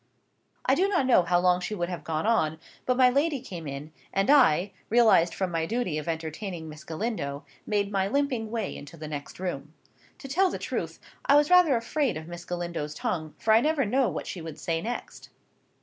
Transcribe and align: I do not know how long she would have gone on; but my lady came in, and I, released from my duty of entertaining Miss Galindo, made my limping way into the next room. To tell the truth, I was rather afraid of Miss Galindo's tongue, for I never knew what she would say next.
I 0.65 0.73
do 0.73 0.87
not 0.87 1.05
know 1.05 1.21
how 1.21 1.39
long 1.39 1.59
she 1.59 1.75
would 1.75 1.89
have 1.89 2.03
gone 2.03 2.25
on; 2.25 2.57
but 2.87 2.97
my 2.97 3.11
lady 3.11 3.39
came 3.39 3.67
in, 3.67 3.93
and 4.11 4.31
I, 4.31 4.71
released 4.89 5.35
from 5.35 5.51
my 5.51 5.67
duty 5.67 5.99
of 5.99 6.07
entertaining 6.07 6.67
Miss 6.67 6.83
Galindo, 6.83 7.45
made 7.67 7.91
my 7.91 8.07
limping 8.07 8.49
way 8.49 8.75
into 8.75 8.97
the 8.97 9.07
next 9.07 9.39
room. 9.39 9.75
To 10.17 10.27
tell 10.27 10.49
the 10.49 10.57
truth, 10.57 10.99
I 11.25 11.35
was 11.35 11.51
rather 11.51 11.75
afraid 11.77 12.17
of 12.17 12.27
Miss 12.27 12.45
Galindo's 12.45 12.95
tongue, 12.95 13.35
for 13.37 13.53
I 13.53 13.61
never 13.61 13.85
knew 13.85 14.09
what 14.09 14.25
she 14.25 14.41
would 14.41 14.57
say 14.59 14.81
next. 14.81 15.29